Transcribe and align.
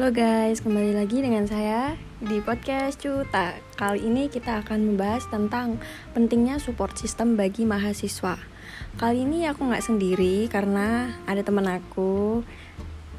Halo 0.00 0.16
guys, 0.16 0.64
kembali 0.64 0.96
lagi 0.96 1.20
dengan 1.20 1.44
saya 1.44 1.92
di 2.24 2.40
podcast 2.40 3.04
Cuta. 3.04 3.52
Kali 3.76 4.08
ini 4.08 4.32
kita 4.32 4.64
akan 4.64 4.88
membahas 4.88 5.28
tentang 5.28 5.76
pentingnya 6.16 6.56
support 6.56 6.96
system 6.96 7.36
bagi 7.36 7.68
mahasiswa. 7.68 8.40
Kali 8.96 9.28
ini 9.28 9.44
aku 9.44 9.60
nggak 9.60 9.84
sendiri 9.84 10.48
karena 10.48 11.20
ada 11.28 11.44
teman 11.44 11.68
aku, 11.68 12.40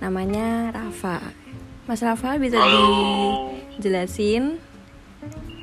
namanya 0.02 0.74
Rafa. 0.74 1.22
Mas 1.86 2.02
Rafa 2.02 2.42
bisa 2.42 2.58
Halo. 2.58 3.54
dijelasin 3.78 4.58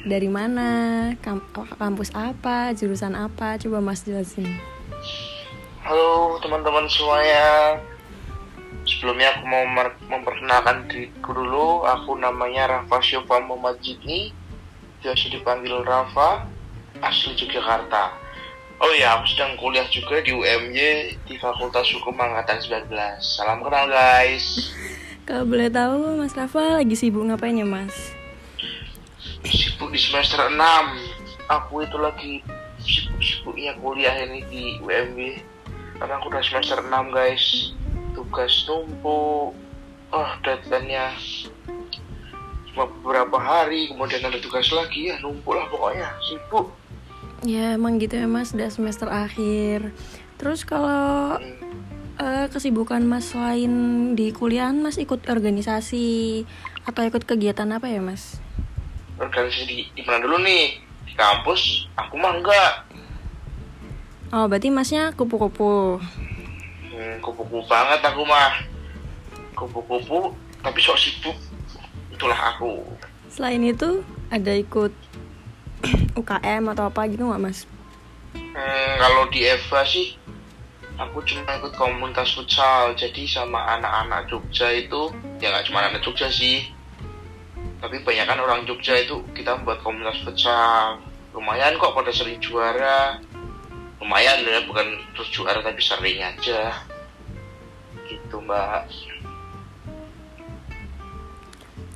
dari 0.07 0.31
mana, 0.31 0.71
kam- 1.19 1.43
kampus 1.51 2.15
apa, 2.15 2.71
jurusan 2.79 3.19
apa? 3.19 3.59
Coba 3.59 3.83
Mas 3.83 4.07
jelasin. 4.07 4.47
Halo 5.83 6.39
teman-teman 6.39 6.87
semuanya. 6.87 7.75
Sebelumnya 8.99 9.31
aku 9.31 9.47
mau 9.47 9.63
memperkenalkan 10.11 10.91
diriku 10.91 11.31
dulu. 11.31 11.87
Aku 11.87 12.19
namanya 12.19 12.67
Rafa 12.67 12.99
Syofa 12.99 13.39
Muhammad-Jidni. 13.47 14.35
Biasa 14.99 15.31
dipanggil 15.31 15.87
Rafa, 15.87 16.51
asli 16.99 17.39
Yogyakarta. 17.39 18.11
Oh 18.83 18.91
ya, 18.99 19.15
aku 19.15 19.31
sedang 19.31 19.55
kuliah 19.55 19.87
juga 19.87 20.19
di 20.19 20.35
UMY 20.35 21.15
di 21.31 21.35
Fakultas 21.39 21.87
Hukum 21.95 22.19
Angkatan 22.19 22.59
19. 22.59 22.91
Salam 23.23 23.63
kenal 23.63 23.87
guys. 23.87 24.75
Kalau 25.31 25.47
boleh 25.47 25.71
tahu 25.71 26.19
Mas 26.19 26.35
Rafa 26.35 26.83
lagi 26.83 26.99
sibuk 26.99 27.23
ngapain 27.23 27.55
ya 27.55 27.63
Mas? 27.63 27.95
Sibuk 29.47 29.95
di 29.95 30.01
semester 30.03 30.43
6. 30.43 30.59
Aku 31.47 31.87
itu 31.87 31.95
lagi 32.03 32.43
sibuk-sibuknya 32.83 33.79
kuliah 33.79 34.27
ini 34.27 34.43
di 34.51 34.83
UMY. 34.83 35.39
Karena 36.03 36.19
aku 36.19 36.35
udah 36.35 36.43
semester 36.43 36.83
6 36.83 37.15
guys. 37.15 37.78
Tugas 38.19 38.67
numpuk. 38.67 39.55
Oh, 40.11 40.31
deadline-nya 40.43 41.15
cuma 42.67 42.91
beberapa 42.99 43.39
hari. 43.39 43.87
Kemudian 43.87 44.27
ada 44.27 44.43
tugas 44.43 44.67
lagi 44.75 45.15
ya, 45.15 45.23
numpuk 45.23 45.55
lah 45.55 45.71
pokoknya. 45.71 46.11
Sibuk. 46.27 46.75
Ya 47.47 47.79
emang 47.79 48.03
gitu 48.03 48.19
ya 48.19 48.27
Mas, 48.27 48.51
udah 48.51 48.67
semester 48.67 49.07
akhir. 49.07 49.95
Terus 50.35 50.67
kalau 50.67 51.39
Hmm. 51.39 51.55
eh, 52.19 52.47
kesibukan 52.51 52.99
Mas 53.07 53.31
selain 53.31 53.71
di 54.19 54.35
kuliah, 54.35 54.75
Mas 54.75 54.99
ikut 54.99 55.31
organisasi 55.31 56.43
atau 56.83 57.07
ikut 57.07 57.23
kegiatan 57.23 57.71
apa 57.71 57.87
ya 57.87 58.03
Mas? 58.03 58.43
Organisasi 59.23 59.63
di, 59.71 59.87
di 59.95 60.03
mana 60.03 60.27
dulu 60.27 60.43
nih? 60.43 60.83
Di 61.07 61.15
kampus? 61.15 61.87
Aku 61.95 62.19
mah 62.19 62.35
enggak. 62.35 62.91
Oh 64.35 64.51
berarti 64.51 64.75
Masnya 64.75 65.15
kupu-kupu. 65.15 66.03
Hmm, 66.99 67.23
kupu-kupu 67.23 67.63
banget 67.71 68.03
aku 68.03 68.27
mah. 68.27 68.59
Kupu-kupu, 69.55 70.35
tapi 70.67 70.83
sok 70.83 70.99
sibuk. 70.99 71.39
Itulah 72.11 72.59
aku. 72.59 72.83
Selain 73.31 73.63
itu 73.63 74.03
ada 74.35 74.51
ikut 74.51 74.91
UKM 76.19 76.75
atau 76.75 76.91
apa 76.91 77.07
gitu 77.07 77.23
nggak 77.31 77.39
Mas? 77.39 77.71
Hmm, 78.35 78.93
kalau 78.99 79.31
di 79.31 79.47
Eva 79.47 79.87
sih 79.87 80.19
aku 80.99 81.23
cuma 81.23 81.55
ikut 81.63 81.79
komunitas 81.79 82.35
futsal 82.35 82.91
jadi 82.99 83.23
sama 83.31 83.79
anak-anak 83.79 84.27
Jogja 84.27 84.75
itu 84.75 85.15
ya 85.39 85.55
nggak 85.55 85.71
cuma 85.71 85.87
anak 85.87 86.03
Jogja 86.03 86.27
sih 86.27 86.67
tapi 87.79 88.03
banyak 88.03 88.27
kan 88.27 88.43
orang 88.43 88.67
Jogja 88.67 88.99
itu 88.99 89.23
kita 89.31 89.63
buat 89.63 89.79
komunitas 89.87 90.19
futsal 90.27 90.99
lumayan 91.31 91.79
kok 91.79 91.95
pada 91.95 92.11
sering 92.11 92.43
juara 92.43 93.23
lumayan 94.03 94.43
ya 94.43 94.59
bukan 94.67 94.99
terus 95.15 95.31
juara 95.31 95.63
tapi 95.63 95.79
sering 95.79 96.19
aja 96.19 96.75
gitu 98.29 98.45
mbak. 98.45 98.85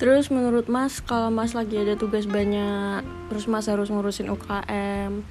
Terus 0.01 0.33
menurut 0.33 0.65
Mas 0.65 0.99
kalau 0.99 1.29
Mas 1.29 1.53
lagi 1.53 1.77
ada 1.77 1.93
tugas 1.93 2.25
banyak, 2.25 3.05
terus 3.29 3.45
Mas 3.45 3.69
harus 3.69 3.93
ngurusin 3.93 4.33
UKM, 4.33 5.21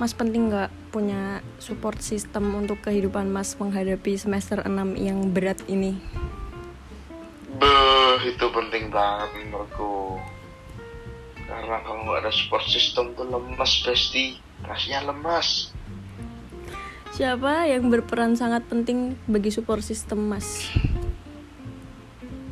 Mas 0.00 0.16
penting 0.16 0.48
nggak 0.48 0.72
punya 0.88 1.44
support 1.60 2.00
system 2.00 2.56
untuk 2.56 2.80
kehidupan 2.80 3.28
Mas 3.28 3.54
menghadapi 3.60 4.16
semester 4.16 4.64
6 4.64 4.72
yang 4.96 5.30
berat 5.30 5.60
ini? 5.68 6.00
Beuh, 7.60 8.18
itu 8.24 8.46
penting 8.50 8.88
banget 8.88 9.30
menurutku. 9.36 10.18
Karena 11.46 11.84
kalau 11.84 12.00
nggak 12.08 12.26
ada 12.26 12.32
support 12.32 12.64
system 12.66 13.14
tuh 13.14 13.28
lemas 13.28 13.84
pasti 13.84 14.40
rasanya 14.64 15.12
lemas 15.12 15.70
Siapa 17.16 17.64
yang 17.64 17.88
berperan 17.88 18.36
sangat 18.36 18.68
penting 18.68 19.16
bagi 19.24 19.48
support 19.48 19.80
system 19.80 20.28
Mas? 20.28 20.68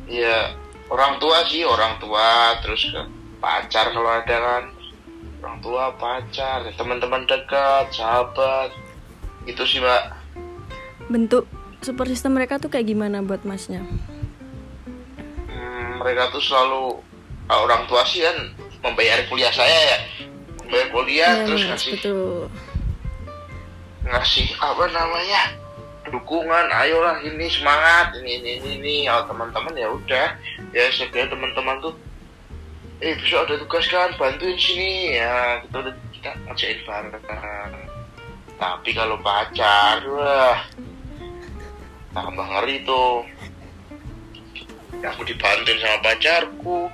ya 0.05 0.53
orang 0.87 1.17
tua 1.17 1.43
sih 1.49 1.65
orang 1.65 1.97
tua 1.97 2.55
terus 2.61 2.87
ke 2.87 3.01
pacar 3.41 3.91
kalau 3.91 4.09
ada 4.09 4.37
kan 4.37 4.63
orang 5.43 5.57
tua 5.61 5.91
pacar 5.97 6.63
teman-teman 6.77 7.25
dekat 7.25 7.89
sahabat 7.91 8.71
itu 9.45 9.61
sih 9.65 9.81
mbak 9.81 10.13
Bentuk 11.11 11.45
support 11.85 12.09
system 12.09 12.33
mereka 12.33 12.57
tuh 12.57 12.73
kayak 12.73 12.89
gimana 12.89 13.21
buat 13.21 13.45
Masnya? 13.45 13.85
Hmm, 15.45 16.01
mereka 16.01 16.33
tuh 16.33 16.41
selalu 16.41 16.97
orang 17.45 17.85
tua 17.85 18.01
sih 18.09 18.25
kan 18.25 18.57
membayar 18.81 19.21
kuliah 19.29 19.53
saya 19.53 19.77
ya 19.93 19.99
membayar 20.65 20.87
kuliah 20.89 21.31
Iya, 21.37 21.45
terus 21.45 21.61
ngasih 21.69 21.91
betul. 22.01 22.49
Ngasih 24.05 24.47
apa 24.61 24.85
namanya 24.93 25.41
dukungan 26.05 26.69
ayolah 26.69 27.17
ini 27.25 27.49
semangat 27.49 28.13
ini 28.21 28.37
ini 28.37 28.51
ini, 28.61 28.69
ini. 28.77 28.95
Oh, 29.09 29.25
teman-teman 29.25 29.73
ya 29.73 29.89
udah 29.89 30.37
ya 30.69 30.85
sebenarnya 30.93 31.33
teman-teman 31.33 31.81
tuh 31.81 31.93
eh 33.01 33.17
besok 33.17 33.49
ada 33.49 33.55
tugas 33.59 33.85
kan 33.89 34.13
bantuin 34.15 34.55
sini. 34.55 35.17
Ya 35.17 35.59
kita 35.65 35.75
udah 35.81 35.93
kita 36.13 36.29
ngerjain 36.45 36.79
bareng. 36.85 37.73
Tapi 38.55 38.89
kalau 38.93 39.17
pacar 39.19 39.99
wah 40.05 40.57
tambah 42.13 42.45
ngeri 42.45 42.85
tuh. 42.85 43.25
Aku 45.01 45.21
dibantuin 45.27 45.81
sama 45.81 45.99
pacarku. 46.05 46.87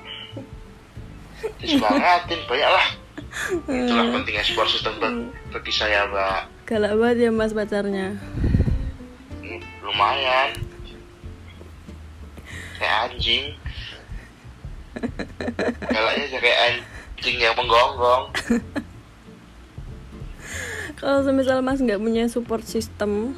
Disemangatin 1.60 2.42
banyak 2.46 2.70
lah 2.70 2.88
itulah 3.72 4.06
pentingnya 4.12 4.44
support 4.44 4.68
system 4.68 5.00
bag- 5.00 5.32
bagi 5.56 5.72
saya 5.72 6.04
mbak 6.12 6.52
Galak 6.72 6.96
banget 6.96 7.28
ya 7.28 7.32
Mas 7.36 7.52
pacarnya. 7.52 8.16
Hmm, 9.44 9.60
lumayan 9.84 10.72
kayak 12.82 13.14
anjing 13.14 13.46
galaknya 15.86 16.40
kayak 16.42 16.60
anjing 16.66 17.38
yang 17.38 17.54
menggonggong 17.54 18.26
Kalau 20.98 21.26
semisal 21.26 21.66
Mas 21.66 21.82
nggak 21.82 21.98
punya 21.98 22.30
support 22.30 22.62
system, 22.62 23.34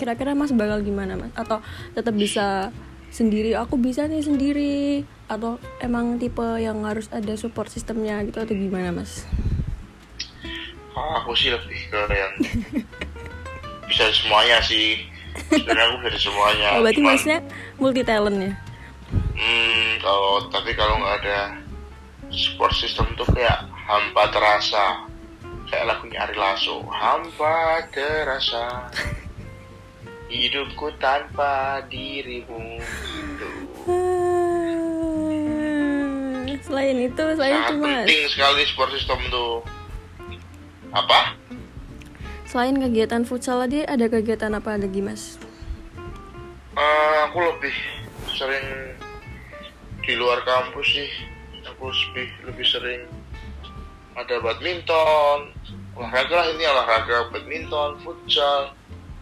kira-kira 0.00 0.32
Mas 0.32 0.48
bakal 0.48 0.80
gimana 0.80 1.12
Mas? 1.12 1.28
Atau 1.36 1.60
tetap 1.92 2.16
bisa 2.16 2.72
sendiri? 3.12 3.52
Aku 3.52 3.76
bisa 3.76 4.08
nih 4.08 4.24
sendiri. 4.24 5.04
Atau 5.28 5.60
emang 5.84 6.16
tipe 6.16 6.40
yang 6.56 6.80
harus 6.88 7.12
ada 7.12 7.36
support 7.36 7.68
sistemnya 7.68 8.24
gitu 8.24 8.40
atau 8.40 8.56
gimana 8.56 8.96
Mas? 8.96 9.28
Oh, 10.96 11.12
aku 11.22 11.32
sih 11.36 11.50
lebih 11.50 11.78
ke 11.88 12.00
yang 12.10 12.34
bisa 13.90 14.06
semuanya 14.14 14.58
sih 14.62 15.06
sebenarnya 15.50 15.84
aku 15.90 15.96
bisa 16.06 16.18
semuanya 16.30 16.68
Oh 16.78 16.82
berarti 16.82 17.00
Cuman, 17.02 17.14
Masnya 17.14 17.38
multi 17.78 18.02
talent 18.02 18.38
ya? 18.38 18.52
hmm, 19.34 19.88
kalau 20.02 20.46
tapi 20.50 20.70
kalau 20.74 20.98
nggak 20.98 21.16
ada 21.24 21.38
support 22.30 22.70
system 22.74 23.06
tuh 23.18 23.26
kayak 23.34 23.66
hampa 23.72 24.30
terasa 24.30 25.06
kayak 25.66 25.86
lagunya 25.90 26.22
Ari 26.26 26.36
Lasso 26.38 26.82
hampa 26.90 27.86
terasa 27.90 28.90
hidupku 30.30 30.94
tanpa 31.02 31.82
dirimu 31.90 32.78
gitu. 32.78 33.50
Selain 36.60 36.94
itu, 37.02 37.24
selain 37.34 37.50
sangat 37.50 37.66
itu 37.66 37.74
Mas. 37.82 37.90
penting 38.06 38.22
sekali 38.30 38.62
support 38.70 38.90
system 38.94 39.18
tuh 39.26 39.66
apa? 40.90 41.38
Selain 42.50 42.74
kegiatan 42.74 43.22
futsal 43.22 43.62
tadi 43.62 43.86
ada 43.86 44.10
kegiatan 44.10 44.50
apa 44.58 44.74
lagi 44.74 44.98
Mas? 44.98 45.38
Eh, 46.74 47.16
aku 47.30 47.38
lebih 47.38 47.74
sering 48.34 48.98
di 50.02 50.18
luar 50.18 50.42
kampus 50.42 50.86
sih. 50.98 51.10
Aku 51.76 51.94
lebih 51.94 52.26
lebih 52.50 52.66
sering 52.66 53.06
ada 54.18 54.42
badminton 54.42 55.54
olahraga 55.94 56.34
lah 56.42 56.46
ini 56.50 56.64
olahraga 56.66 57.30
badminton 57.30 58.02
futsal 58.02 58.74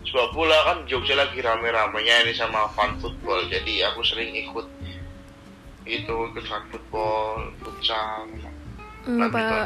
sepak 0.09 0.33
bola. 0.33 0.57
Kan 0.73 0.89
Jogja 0.89 1.21
lagi 1.21 1.45
rame-ramenya 1.45 2.25
ini 2.25 2.33
sama 2.33 2.73
fun 2.73 2.97
football. 2.97 3.45
Jadi 3.53 3.85
aku 3.85 4.01
sering 4.01 4.33
ikut 4.33 4.65
itu 5.85 6.15
ikut 6.33 6.45
fun 6.49 6.65
football 6.73 7.53
futsal 7.61 8.25
Hmm, 9.09 9.25
apa 9.25 9.65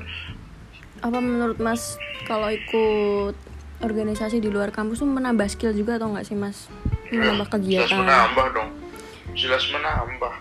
apa 1.02 1.18
menurut 1.18 1.58
Mas 1.58 1.98
kalau 2.30 2.46
ikut 2.46 3.34
organisasi 3.82 4.38
di 4.38 4.46
luar 4.46 4.70
kampus 4.70 5.02
tuh 5.02 5.10
menambah 5.10 5.50
skill 5.50 5.74
juga 5.74 5.98
atau 5.98 6.14
nggak 6.14 6.26
sih 6.30 6.38
Mas? 6.38 6.70
Menambah 7.10 7.50
jelas 7.50 7.54
kegiatan. 7.58 7.98
menambah 7.98 8.46
dong. 8.54 8.70
Jelas 9.34 9.64
menambah. 9.74 10.34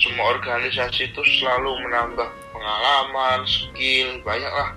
Semua 0.00 0.26
organisasi 0.34 1.12
itu 1.12 1.22
selalu 1.38 1.70
menambah 1.84 2.28
pengalaman 2.50 3.44
skill 3.44 4.24
banyak 4.24 4.50
lah 4.50 4.72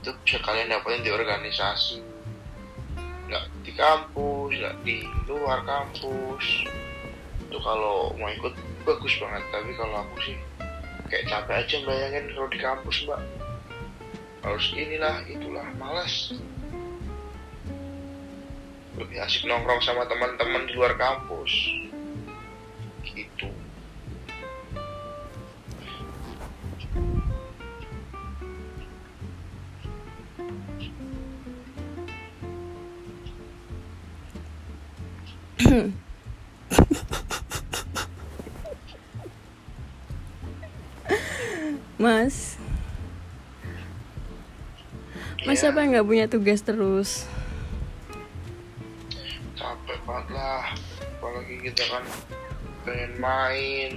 itu 0.00 0.16
bisa 0.24 0.38
kalian 0.40 0.72
dapetin 0.72 1.04
di 1.04 1.10
organisasi. 1.12 1.98
Nggak 3.28 3.44
di 3.66 3.72
kampus 3.74 4.50
nggak 4.54 4.76
di 4.86 5.04
luar 5.26 5.60
kampus. 5.66 6.44
Itu 7.50 7.58
kalau 7.58 8.14
mau 8.16 8.30
ikut 8.30 8.54
bagus 8.86 9.12
banget. 9.18 9.42
Tapi 9.50 9.74
kalau 9.76 10.06
aku 10.06 10.16
sih 10.24 10.38
kayak 11.10 11.26
capek 11.26 11.54
aja 11.66 11.76
bayangin 11.82 12.30
kalau 12.32 12.48
di 12.48 12.58
kampus 12.62 12.96
mbak. 13.04 13.20
Harus 14.40 14.66
inilah 14.78 15.26
itulah 15.26 15.66
malas. 15.76 16.32
Lebih 18.96 19.18
asik 19.20 19.44
nongkrong 19.44 19.82
sama 19.82 20.06
teman-teman 20.06 20.70
di 20.70 20.72
luar 20.78 20.94
kampus. 20.94 21.52
Gitu. 23.04 23.50
Mas, 35.60 35.92
siapa 45.60 45.84
yang 45.84 45.92
nggak 45.92 46.08
punya 46.08 46.24
tugas 46.24 46.64
terus? 46.64 47.28
capek 49.60 50.00
banget 50.08 50.26
lah. 50.32 50.64
Apalagi 51.20 51.54
kita 51.68 51.84
kan 51.92 52.04
pengen 52.88 53.12
main 53.20 53.92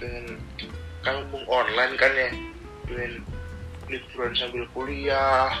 pengen 0.00 0.40
kan 1.04 1.20
mumpung 1.20 1.44
online 1.52 1.94
kan 2.00 2.12
ya. 2.16 2.30
Pengen 2.88 3.20
liburan 3.92 4.32
sambil 4.32 4.64
kuliah. 4.72 5.52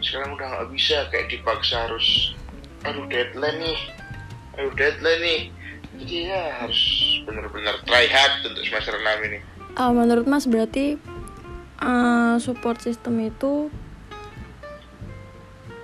Sekarang 0.00 0.40
udah 0.40 0.48
nggak 0.48 0.68
bisa 0.72 1.04
kayak 1.12 1.28
dipaksa 1.28 1.84
harus 1.84 2.32
aduh 2.88 3.04
deadline 3.12 3.60
nih. 3.60 3.78
Aduh 4.56 4.72
deadline 4.72 5.20
nih. 5.20 5.42
Jadi 6.00 6.16
ya 6.32 6.64
harus 6.64 6.80
benar-benar 7.28 7.76
try 7.84 8.08
hard 8.08 8.40
untuk 8.44 8.64
semester 8.64 8.96
6 8.96 9.28
ini. 9.28 9.38
Ah, 9.76 9.92
menurut 9.92 10.24
Mas 10.24 10.48
berarti 10.48 10.96
eh, 11.80 12.34
support 12.40 12.80
system 12.80 13.20
itu 13.20 13.68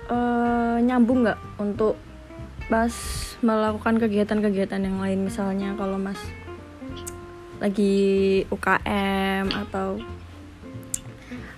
eh, 0.09 0.77
nyambung 0.83 1.23
nggak 1.23 1.39
untuk 1.59 1.95
Mas 2.71 2.95
melakukan 3.43 3.99
kegiatan-kegiatan 3.99 4.79
yang 4.79 4.97
lain 5.03 5.27
misalnya 5.27 5.75
kalau 5.75 5.99
Mas 5.99 6.19
lagi 7.59 8.43
UKM 8.51 9.51
atau 9.67 9.99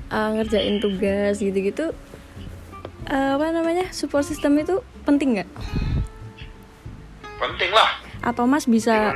eh, 0.09 0.30
ngerjain 0.38 0.77
tugas 0.81 1.42
gitu-gitu 1.42 1.94
eh, 3.09 3.30
apa 3.38 3.45
namanya 3.53 3.89
support 3.94 4.25
system 4.25 4.57
itu 4.57 4.81
penting 5.06 5.39
nggak? 5.42 5.50
penting 7.36 7.71
lah 7.71 8.01
Atau 8.25 8.50
Mas 8.50 8.65
bisa 8.65 9.13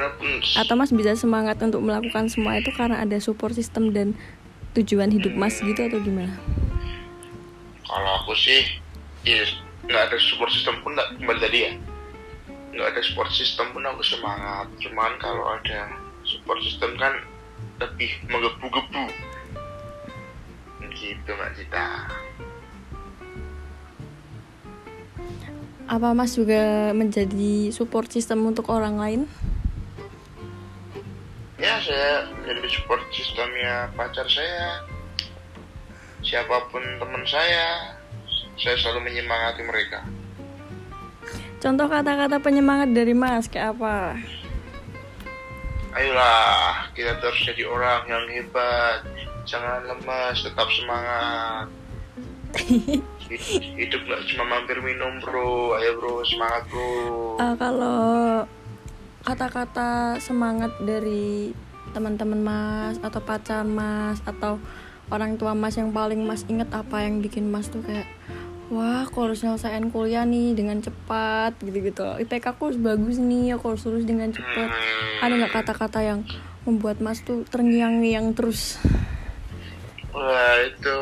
atau 0.54 0.78
Mas 0.78 0.94
bisa 0.94 1.18
semangat 1.18 1.58
untuk 1.66 1.82
melakukan 1.82 2.30
semua 2.30 2.62
itu 2.62 2.70
karena 2.70 3.02
ada 3.02 3.18
support 3.18 3.58
system 3.58 3.90
dan 3.90 4.14
tujuan 4.78 5.10
hidup 5.10 5.34
Mas 5.34 5.58
gitu 5.58 5.82
atau 5.90 5.98
gimana? 5.98 6.38
kalau 7.90 8.22
aku 8.22 8.38
sih 8.38 8.79
ya 9.24 9.44
nggak 9.88 10.04
ada 10.12 10.18
support 10.20 10.52
system 10.52 10.80
pun 10.86 10.96
nggak 10.96 11.20
kembali 11.20 11.40
tadi 11.40 11.60
ya? 11.66 11.72
Nggak 12.76 12.88
ada 12.96 13.02
support 13.04 13.32
system 13.34 13.72
pun 13.74 13.84
aku 13.88 14.04
semangat. 14.06 14.68
Cuman 14.80 15.12
kalau 15.18 15.46
ada 15.60 15.90
support 16.24 16.60
system 16.62 16.96
kan 16.96 17.18
lebih 17.80 18.12
menggebu-gebu. 18.28 19.06
Gitu 20.94 21.30
mbak 21.32 21.56
Cita. 21.56 21.88
Apa 25.90 26.14
Mas 26.14 26.38
juga 26.38 26.94
menjadi 26.94 27.74
support 27.74 28.14
system 28.14 28.46
untuk 28.46 28.70
orang 28.70 29.02
lain? 29.02 29.22
ya 31.60 31.76
saya 31.84 32.24
jadi 32.48 32.68
support 32.72 33.04
sistemnya 33.12 33.92
pacar 34.00 34.24
saya 34.32 34.80
siapa 36.24 36.72
pun 36.72 36.80
teman 36.80 37.24
saya 37.28 37.99
saya 38.60 38.76
selalu 38.76 39.10
menyemangati 39.10 39.62
mereka. 39.64 40.04
Contoh 41.60 41.92
kata-kata 41.92 42.40
penyemangat 42.40 42.92
dari 42.96 43.12
Mas 43.12 43.48
kayak 43.52 43.76
apa? 43.76 44.16
ayolah 45.90 46.88
kita 46.94 47.18
terus 47.20 47.40
jadi 47.44 47.64
orang 47.66 48.06
yang 48.06 48.26
hebat. 48.30 49.04
Jangan 49.44 49.82
lemas 49.90 50.38
tetap 50.46 50.68
semangat. 50.70 51.68
Hid- 52.56 53.06
hidup 53.80 54.02
nggak 54.06 54.22
cuma 54.30 54.44
mampir 54.46 54.78
minum 54.80 55.18
bro. 55.22 55.76
Ayo 55.82 55.98
bro 55.98 56.22
semangat 56.26 56.64
bro. 56.70 57.38
Eh, 57.42 57.56
kalau 57.58 58.46
kata-kata 59.26 60.22
semangat 60.22 60.72
dari 60.82 61.54
teman-teman 61.92 62.42
Mas 62.42 62.96
atau 63.02 63.20
pacar 63.20 63.66
Mas 63.66 64.22
atau 64.24 64.62
orang 65.10 65.36
tua 65.42 65.58
Mas 65.58 65.74
yang 65.74 65.90
paling 65.90 66.22
Mas 66.22 66.46
inget 66.46 66.70
apa 66.70 67.02
yang 67.02 67.18
bikin 67.20 67.50
Mas 67.50 67.68
tuh 67.68 67.82
kayak 67.82 68.06
wah 68.70 69.02
aku 69.06 69.26
harus 69.26 69.42
nyelesain 69.42 69.90
kuliah 69.90 70.24
nih 70.30 70.54
dengan 70.54 70.78
cepat 70.78 71.58
gitu-gitu. 71.62 72.06
IPK 72.22 72.54
aku 72.54 72.70
harus 72.70 72.80
bagus 72.80 73.18
nih 73.18 73.58
aku 73.58 73.74
harus 73.74 73.82
lulus 73.90 74.06
dengan 74.06 74.30
cepat. 74.30 74.70
Ada 75.26 75.34
nggak 75.34 75.54
kata-kata 75.54 76.00
yang 76.06 76.22
membuat 76.70 77.02
Mas 77.02 77.26
tuh 77.26 77.42
terngiang-ngiang 77.50 78.38
terus? 78.38 78.78
Wah 80.14 80.56
itu. 80.70 81.00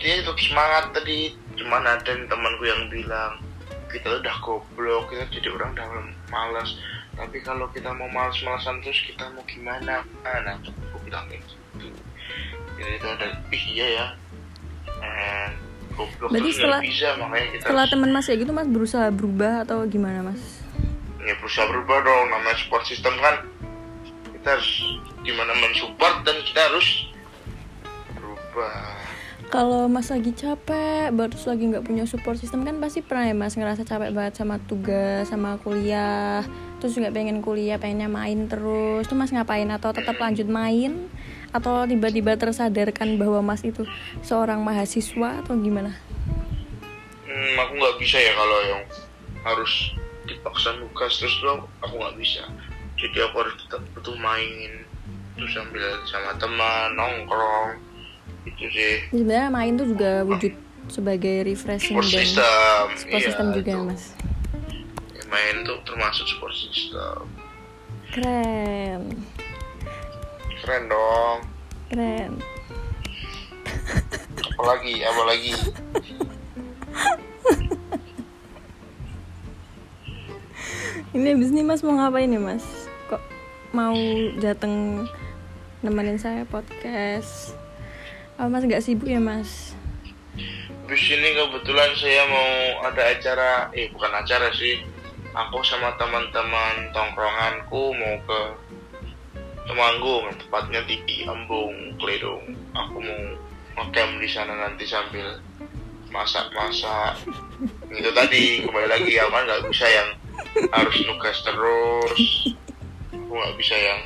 Tetap 0.00 0.36
semangat 0.40 0.92
tadi. 0.96 1.36
Cuman 1.52 1.84
ada 1.84 2.00
temanku 2.00 2.64
yang 2.64 2.88
bilang 2.88 3.36
kita 3.92 4.08
udah 4.08 4.36
goblok 4.40 5.12
kita 5.12 5.28
jadi 5.28 5.52
orang 5.52 5.76
udah 5.76 5.86
malas. 6.32 6.80
Tapi 7.12 7.44
kalau 7.44 7.68
kita 7.76 7.92
mau 7.92 8.08
malas-malasan 8.08 8.80
terus 8.80 9.04
kita 9.04 9.28
mau 9.36 9.44
gimana? 9.44 10.00
Nah 10.24 10.56
aku 10.64 10.96
bilang 11.04 11.28
kayak 11.28 11.44
gitu. 11.44 11.92
Jadi 12.80 12.92
itu 12.96 13.06
ada 13.06 13.26
iya 13.52 13.86
ya 14.00 14.06
goblok 15.92 16.28
Berarti 16.32 16.50
setelah- 16.52 16.80
nggak 16.80 16.88
bisa 16.88 17.08
makanya 17.16 17.46
kita 17.50 17.62
setelah 17.62 17.86
teman 17.86 18.10
Mas 18.10 18.24
kayak 18.24 18.40
gitu 18.40 18.52
Mas 18.52 18.68
berusaha 18.68 19.06
berubah 19.08 19.52
atau 19.62 19.78
gimana 19.84 20.18
Mas? 20.24 20.42
ya 21.22 21.34
berusaha 21.38 21.70
berubah 21.70 22.02
dong 22.02 22.26
namanya 22.30 22.58
support 22.58 22.82
system 22.82 23.14
kan 23.20 23.46
kita 24.32 24.58
harus 24.58 24.70
gimana 25.22 25.54
mensupport 25.54 26.26
dan 26.26 26.36
kita 26.42 26.60
harus 26.66 26.88
berubah 28.12 28.74
Kalau 29.46 29.84
Mas 29.84 30.08
lagi 30.08 30.32
capek, 30.32 31.12
baru 31.12 31.36
lagi 31.36 31.64
nggak 31.68 31.84
punya 31.84 32.08
support 32.08 32.40
system 32.40 32.64
kan 32.64 32.80
pasti 32.80 33.04
pernah 33.04 33.28
ya 33.28 33.36
Mas 33.36 33.52
ngerasa 33.52 33.84
capek 33.84 34.08
banget 34.08 34.32
sama 34.34 34.56
tugas, 34.64 35.28
sama 35.28 35.60
kuliah, 35.60 36.40
terus 36.80 36.96
juga 36.96 37.12
pengen 37.12 37.44
kuliah, 37.44 37.76
pengennya 37.76 38.08
main 38.08 38.48
terus. 38.48 39.04
Tuh 39.04 39.12
Mas 39.12 39.28
ngapain? 39.28 39.68
Atau 39.68 39.92
tetap 39.92 40.16
lanjut 40.16 40.48
main? 40.48 41.04
Atau 41.52 41.84
tiba-tiba 41.84 42.32
tersadarkan 42.34 43.20
bahwa 43.20 43.44
Mas 43.44 43.60
itu 43.60 43.84
seorang 44.20 44.60
mahasiswa 44.60 45.44
atau 45.44 45.52
gimana? 45.54 45.92
hmm, 47.22 47.54
aku 47.56 47.72
nggak 47.76 47.96
bisa 47.96 48.16
ya 48.16 48.32
kalau 48.32 48.58
yang 48.66 48.82
harus 49.42 49.72
dipaksa 50.22 50.76
nugas 50.76 51.16
terus 51.16 51.34
tuh 51.40 51.64
aku 51.80 51.94
nggak 51.96 52.14
bisa 52.14 52.44
jadi 52.94 53.26
aku 53.26 53.42
harus 53.42 53.54
tetap 53.58 53.82
butuh 53.92 54.14
main 54.16 54.70
terus 55.34 55.50
sambil 55.50 55.80
sama 56.04 56.36
teman 56.36 56.92
nongkrong 56.94 57.80
itu 58.44 58.64
sih 58.70 58.94
Sebenarnya 59.10 59.48
main 59.48 59.72
tuh 59.74 59.88
juga 59.90 60.22
wujud 60.22 60.52
sebagai 60.86 61.42
refreshing 61.42 61.96
support 61.96 62.12
dan 62.12 62.22
system 62.22 62.86
support 62.94 63.18
Iya, 63.18 63.26
system 63.26 63.46
juga 63.50 63.72
itu. 63.72 63.82
Mas. 63.88 64.04
Ya, 65.10 65.22
main 65.26 65.56
tuh 65.64 65.78
termasuk 65.82 66.24
support 66.28 66.52
system 66.54 67.26
Keren, 68.12 69.02
keren 70.62 70.86
dong 70.86 71.38
keren. 71.90 72.32
apalagi 74.54 74.94
apalagi 75.02 75.54
Ini 81.12 81.36
abis 81.36 81.52
ini 81.52 81.60
Mas 81.60 81.84
mau 81.84 81.92
ngapain 81.92 82.24
nih 82.24 82.40
Mas? 82.40 82.64
Kok 83.04 83.20
mau 83.76 83.92
dateng 84.40 85.04
nemenin 85.84 86.16
saya 86.16 86.48
podcast? 86.48 87.52
Oh, 88.40 88.48
mas 88.48 88.64
gak 88.64 88.80
sibuk 88.80 89.12
ya 89.12 89.20
Mas? 89.20 89.76
Habis 90.88 91.04
ini 91.12 91.36
kebetulan 91.36 91.92
saya 92.00 92.24
mau 92.32 92.52
ada 92.88 93.12
acara, 93.12 93.68
eh 93.76 93.92
bukan 93.92 94.08
acara 94.08 94.48
sih. 94.56 94.80
Aku 95.36 95.60
sama 95.60 95.92
teman-teman 96.00 96.88
tongkronganku 96.96 97.92
mau 97.92 98.16
ke 98.24 98.40
Temanggung, 99.66 100.26
tepatnya 100.38 100.82
di 100.86 100.98
Ambung, 101.26 101.94
Kledong. 101.98 102.44
Aku 102.74 102.98
mau 102.98 103.22
ngecamp 103.78 104.18
di 104.18 104.28
sana 104.28 104.54
nanti 104.58 104.84
sambil 104.84 105.38
masak-masak. 106.10 107.22
Itu 107.94 108.10
tadi 108.12 108.66
kembali 108.66 108.88
lagi 108.90 109.16
ya 109.16 109.30
kan 109.30 109.46
nggak 109.46 109.64
bisa 109.70 109.86
yang 109.86 110.08
harus 110.74 110.96
nugas 111.06 111.38
terus. 111.46 112.20
Aku 113.14 113.32
nggak 113.32 113.56
bisa 113.56 113.76
yang 113.78 114.00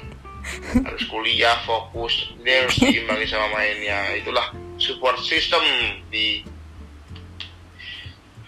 harus 0.87 1.03
kuliah 1.11 1.59
fokus 1.67 2.31
ini 2.39 2.51
harus 2.51 2.77
diimbangi 2.79 3.27
sama 3.27 3.51
mainnya 3.51 4.15
itulah 4.15 4.55
support 4.79 5.19
system 5.19 5.63
di 6.07 6.47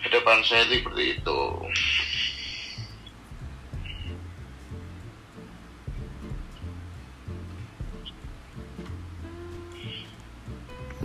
hadapan 0.06 0.38
saya 0.46 0.62
itu 0.70 0.84
seperti 0.84 1.04
itu 1.18 1.40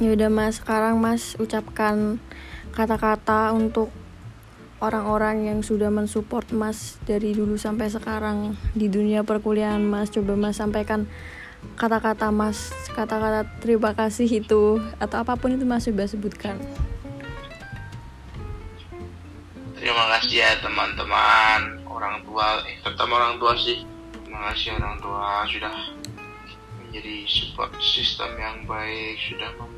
Ya 0.04 0.12
udah 0.12 0.28
Mas, 0.28 0.60
sekarang 0.60 1.00
Mas 1.00 1.40
ucapkan 1.40 2.20
kata-kata 2.76 3.56
untuk 3.56 3.88
orang-orang 4.84 5.48
yang 5.48 5.60
sudah 5.64 5.88
mensupport 5.88 6.44
Mas 6.52 7.00
dari 7.08 7.32
dulu 7.32 7.56
sampai 7.56 7.88
sekarang 7.88 8.60
di 8.76 8.92
dunia 8.92 9.24
perkuliahan 9.24 9.80
Mas. 9.80 10.12
Coba 10.12 10.36
Mas 10.36 10.60
sampaikan 10.60 11.08
kata-kata 11.80 12.36
Mas, 12.36 12.76
kata-kata 12.92 13.48
terima 13.64 13.96
kasih 13.96 14.44
itu 14.44 14.84
atau 15.00 15.24
apa 15.24 15.40
pun 15.40 15.56
itu 15.56 15.64
Mas 15.64 15.88
sudah 15.88 16.04
sebutkan. 16.04 16.60
terima 19.84 20.08
kasih 20.16 20.40
ya 20.40 20.56
teman-teman 20.64 21.84
orang 21.92 22.24
tua 22.24 22.64
eh 22.72 22.80
terutama 22.80 23.20
orang 23.20 23.36
tua 23.36 23.52
sih 23.60 23.84
terima 24.24 24.48
kasih 24.48 24.80
orang 24.80 24.96
tua 25.04 25.44
sudah 25.44 25.76
menjadi 26.80 27.28
support 27.28 27.76
system 27.84 28.32
yang 28.40 28.64
baik 28.64 29.20
sudah 29.20 29.52
membiayai 29.60 29.73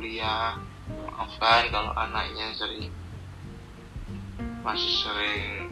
kuliah 0.00 0.56
maafkan 0.88 1.68
kalau 1.68 1.92
anaknya 1.92 2.56
sering 2.56 2.88
masih 4.64 4.92
sering 5.04 5.68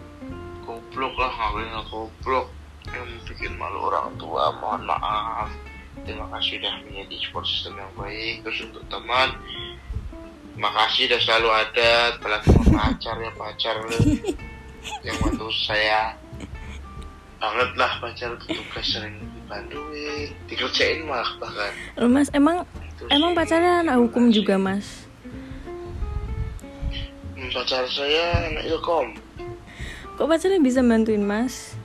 goblok 0.68 1.16
lah 1.16 1.32
nggak 1.32 1.48
boleh 1.56 1.68
goblok 1.88 2.46
yang 2.92 3.08
bikin 3.24 3.56
malu 3.56 3.88
orang 3.88 4.12
tua 4.20 4.52
mohon 4.60 4.84
maaf. 4.84 5.48
Terima 6.04 6.28
kasih 6.36 6.60
sudah 6.60 6.72
menjadi 6.84 7.16
support 7.24 7.48
system 7.48 7.80
yang 7.80 7.92
baik. 7.96 8.44
Terus 8.44 8.68
untuk 8.68 8.84
teman 8.92 9.32
makasih 10.60 11.08
udah 11.08 11.20
selalu 11.24 11.48
ada. 11.64 11.92
Sama 12.20 12.64
pacar 12.68 13.16
ya 13.16 13.32
pacar 13.32 13.74
lu. 13.80 13.98
Yang 15.08 15.16
waktu 15.24 15.46
saya 15.56 16.00
banget 17.40 17.70
lah 17.80 17.92
pacar 18.04 18.36
tugas 18.44 18.86
sering 18.92 19.16
dibantuin 19.40 20.36
dikerjain 20.52 21.08
malah 21.08 21.32
bahkan. 21.40 21.72
Mas, 22.12 22.28
emang 22.36 22.68
emang 23.06 23.38
pacarnya 23.38 23.86
anak 23.86 24.02
hukum 24.02 24.34
juga 24.34 24.58
Mas? 24.58 25.06
Hmm, 27.38 27.48
pacar 27.54 27.86
saya 27.86 28.50
anak 28.50 28.66
ilkom 28.66 29.14
Kok 30.18 30.26
pacarnya 30.26 30.58
bisa 30.58 30.82
bantuin 30.82 31.22
Mas? 31.22 31.78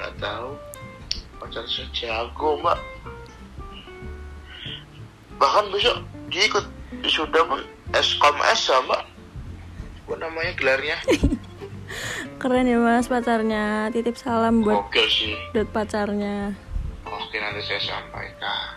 nggak 0.00 0.16
tahu 0.16 0.56
pacar 1.36 1.60
saya 1.68 1.84
jago 1.92 2.56
mbak 2.56 2.80
bahkan 5.36 5.68
besok 5.68 6.00
dia 6.32 6.48
ikut 6.48 6.64
sudah 7.04 7.44
pun 7.44 7.60
eskom 7.92 8.32
S 8.48 8.72
mbak 8.88 9.04
apa 10.08 10.12
namanya 10.16 10.52
gelarnya 10.56 10.96
Keren 12.40 12.70
ya 12.70 12.78
Mas 12.80 13.10
pacarnya. 13.10 13.90
Titip 13.92 14.14
salam 14.16 14.62
buat 14.64 14.88
oke 14.88 15.02
sih 15.10 15.34
buat 15.52 15.68
pacarnya. 15.74 16.54
oke 17.04 17.36
nanti 17.36 17.60
saya 17.66 17.82
sampaikan 17.82 18.69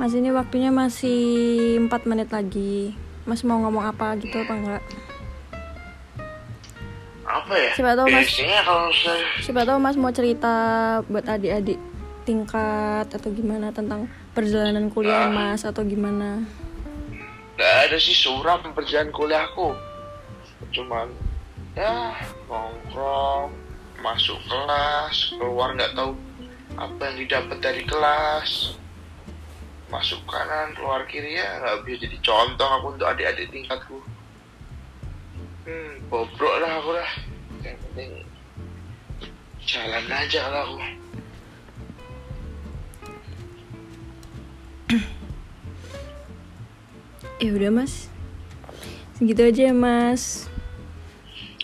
Mas 0.00 0.16
ini 0.16 0.32
waktunya 0.32 0.72
masih 0.72 1.20
4 1.84 2.08
menit 2.08 2.32
lagi. 2.32 2.96
Mas 3.22 3.44
mau 3.44 3.60
ngomong 3.60 3.84
apa 3.84 4.16
gitu 4.16 4.32
apa 4.34 4.54
enggak? 4.54 4.84
apa 7.22 7.54
ya 7.54 7.70
Siapa 7.78 7.94
tahu, 7.94 8.10
Mas. 8.10 8.26
biasanya 8.26 8.58
kalau 8.60 8.90
saya 8.90 9.22
Siapa 9.38 9.62
tahu 9.62 9.78
Mas 9.78 9.94
mau 9.94 10.10
cerita 10.10 10.54
buat 11.06 11.22
adik-adik 11.22 11.78
tingkat 12.20 13.06
atau 13.06 13.30
gimana 13.30 13.70
tentang 13.70 14.10
perjalanan 14.32 14.90
kuliah 14.90 15.28
Ah. 15.28 15.30
Mas 15.30 15.62
atau 15.62 15.84
gimana? 15.84 16.42
nggak 17.54 17.76
ada 17.86 17.96
sih 18.00 18.16
suram 18.16 18.58
perjalanan 18.72 19.12
kuliahku 19.12 19.68
cuman 20.72 21.12
ya 21.76 22.16
nongkrong 22.48 23.52
masuk 24.00 24.40
kelas 24.42 25.36
keluar 25.36 25.76
nggak 25.76 25.92
tahu 25.92 26.16
apa 26.74 27.00
yang 27.04 27.16
didapat 27.20 27.58
dari 27.60 27.82
kelas 27.84 28.79
masuk 29.90 30.22
kanan 30.30 30.72
keluar 30.78 31.02
kiri 31.10 31.36
ya. 31.36 31.58
Nggak 31.60 31.76
bisa 31.84 32.06
jadi 32.06 32.16
contoh 32.22 32.68
aku 32.70 32.86
untuk 32.94 33.10
adik-adik 33.10 33.50
tingkatku. 33.50 33.98
Hmm 35.66 35.92
bobrok 36.08 36.54
lah 36.62 36.72
aku 36.78 36.90
lah. 36.94 37.10
Yang 37.66 37.76
penting 37.84 38.10
jalan 39.66 40.06
aja 40.08 40.42
lah 40.48 40.62
aku. 40.64 40.78
Ya 47.40 47.56
udah 47.56 47.72
Mas. 47.72 48.12
Segitu 49.16 49.40
aja 49.40 49.72
ya 49.72 49.74
Mas. 49.76 50.44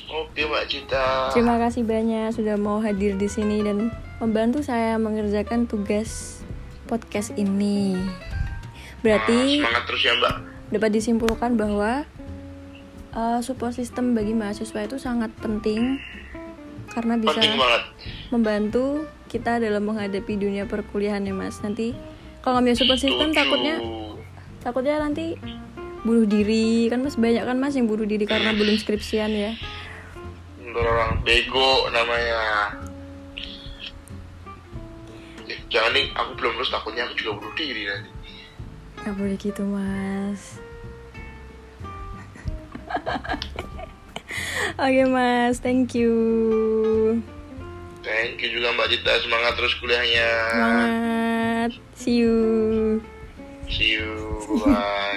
oke 0.09 0.41
mbak 0.49 0.65
Cita. 0.73 1.29
Terima 1.37 1.61
kasih 1.61 1.85
banyak 1.85 2.33
sudah 2.33 2.57
mau 2.57 2.81
hadir 2.81 3.21
di 3.21 3.29
sini 3.29 3.61
dan 3.61 3.93
membantu 4.17 4.65
saya 4.65 4.97
mengerjakan 4.97 5.69
tugas 5.69 6.36
podcast 6.87 7.35
ini. 7.35 7.99
Berarti 9.03 9.61
semangat 9.61 9.85
terus 9.91 10.03
ya 10.03 10.15
mbak 10.17 10.35
dapat 10.67 10.91
disimpulkan 10.99 11.55
bahwa 11.55 12.03
uh, 13.15 13.39
support 13.39 13.71
system 13.75 14.19
bagi 14.19 14.35
mahasiswa 14.35 14.83
itu 14.83 14.99
sangat 14.99 15.31
penting 15.39 16.03
karena 16.91 17.15
bisa 17.21 17.39
penting 17.39 17.55
banget 17.61 17.83
membantu 18.33 19.07
kita 19.27 19.59
dalam 19.59 19.85
menghadapi 19.85 20.39
dunia 20.39 20.67
perkuliahan 20.67 21.23
ya 21.23 21.35
mas. 21.35 21.61
Nanti 21.63 21.95
kalau 22.43 22.59
nggak 22.59 22.73
punya 22.73 22.79
support 22.79 23.01
system 23.03 23.29
Setuju. 23.31 23.39
takutnya 23.39 23.77
takutnya 24.63 24.95
nanti 25.03 25.39
bunuh 26.07 26.27
diri 26.27 26.87
kan 26.87 27.03
mas 27.03 27.19
banyak 27.19 27.43
kan 27.43 27.59
mas 27.59 27.75
yang 27.75 27.91
bunuh 27.91 28.07
diri 28.07 28.27
karena 28.27 28.55
belum 28.55 28.79
skripsian 28.79 29.31
ya. 29.35 29.53
Orang 30.77 31.25
bego 31.25 31.89
namanya 31.89 32.75
jangan 35.73 35.91
nih 35.95 36.11
aku 36.15 36.31
belum 36.39 36.53
lulus 36.59 36.71
takutnya 36.71 37.07
aku 37.07 37.15
juga 37.19 37.41
bunuh 37.43 37.55
diri 37.59 37.83
nanti. 37.89 38.11
Gak 39.03 39.15
boleh 39.15 39.37
gitu 39.39 39.63
mas. 39.67 40.59
Oke 44.83 45.03
mas, 45.09 45.63
thank 45.63 45.95
you. 45.97 46.15
Thank 48.07 48.39
you 48.39 48.55
juga 48.55 48.71
mbak 48.77 48.87
Cita. 48.95 49.19
Semangat 49.19 49.59
terus 49.59 49.75
kuliahnya. 49.83 50.31
Semangat. 50.53 51.71
See 51.99 52.23
you. 52.23 52.37
See 53.67 53.99
you. 53.99 54.15
Bye 54.63 55.16